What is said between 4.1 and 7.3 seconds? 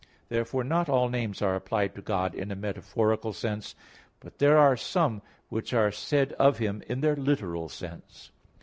but there are some which are said of Him in their